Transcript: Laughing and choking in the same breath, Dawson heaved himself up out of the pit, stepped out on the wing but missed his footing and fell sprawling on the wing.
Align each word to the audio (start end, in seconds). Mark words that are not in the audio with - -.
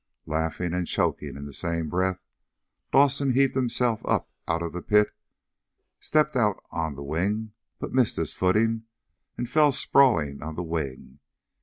Laughing 0.25 0.73
and 0.73 0.87
choking 0.87 1.35
in 1.37 1.45
the 1.45 1.53
same 1.53 1.87
breath, 1.87 2.23
Dawson 2.91 3.33
heaved 3.33 3.53
himself 3.53 4.03
up 4.05 4.31
out 4.47 4.63
of 4.63 4.73
the 4.73 4.81
pit, 4.81 5.13
stepped 5.99 6.35
out 6.35 6.57
on 6.71 6.95
the 6.95 7.03
wing 7.03 7.51
but 7.77 7.93
missed 7.93 8.15
his 8.15 8.33
footing 8.33 8.85
and 9.37 9.47
fell 9.47 9.71
sprawling 9.71 10.41
on 10.41 10.55
the 10.55 10.63
wing. 10.63 11.19